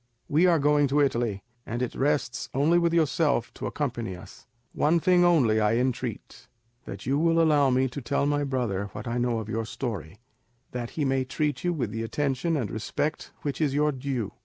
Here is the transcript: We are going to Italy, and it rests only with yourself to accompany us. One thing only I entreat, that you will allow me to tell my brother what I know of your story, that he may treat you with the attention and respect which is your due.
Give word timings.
We 0.27 0.47
are 0.47 0.57
going 0.57 0.87
to 0.87 0.99
Italy, 0.99 1.43
and 1.63 1.83
it 1.83 1.93
rests 1.93 2.49
only 2.55 2.79
with 2.79 2.91
yourself 2.91 3.53
to 3.53 3.67
accompany 3.67 4.15
us. 4.15 4.47
One 4.73 4.99
thing 4.99 5.23
only 5.23 5.59
I 5.59 5.75
entreat, 5.75 6.47
that 6.85 7.05
you 7.05 7.19
will 7.19 7.39
allow 7.39 7.69
me 7.69 7.87
to 7.89 8.01
tell 8.01 8.25
my 8.25 8.43
brother 8.43 8.85
what 8.93 9.07
I 9.07 9.19
know 9.19 9.37
of 9.37 9.47
your 9.47 9.63
story, 9.67 10.17
that 10.71 10.89
he 10.97 11.05
may 11.05 11.23
treat 11.23 11.63
you 11.63 11.71
with 11.71 11.91
the 11.91 12.01
attention 12.01 12.57
and 12.57 12.71
respect 12.71 13.31
which 13.43 13.61
is 13.61 13.75
your 13.75 13.91
due. 13.91 14.31